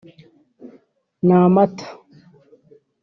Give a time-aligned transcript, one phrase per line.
[1.27, 1.85] n’amata